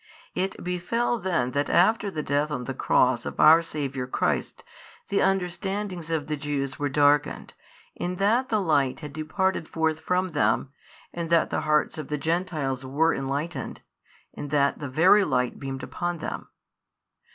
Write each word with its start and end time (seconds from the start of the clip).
It 0.33 0.63
befell 0.63 1.19
then 1.19 1.51
that 1.51 1.69
after 1.69 2.09
the 2.09 2.23
Death 2.23 2.49
on 2.49 2.63
the 2.63 2.73
Cross 2.73 3.23
of 3.27 3.39
our 3.39 3.61
Saviour 3.61 4.07
Christ, 4.07 4.63
the 5.09 5.19
understandings 5.19 6.09
of 6.09 6.25
the 6.25 6.35
Jews 6.35 6.79
were 6.79 6.89
darkened, 6.89 7.53
in 7.95 8.15
that 8.15 8.49
the 8.49 8.59
Light 8.59 9.01
had 9.01 9.13
departed 9.13 9.69
forth 9.69 9.99
from 9.99 10.29
them, 10.29 10.71
and 11.13 11.29
that 11.29 11.51
the 11.51 11.61
hearts 11.61 11.99
of 11.99 12.07
the 12.07 12.17
Gentiles 12.17 12.83
were 12.83 13.13
enlightened, 13.13 13.81
in 14.33 14.47
that 14.47 14.79
the 14.79 14.89
Very 14.89 15.23
Light 15.23 15.59
beamed 15.59 15.83
upon 15.83 16.17
them. 16.17 16.47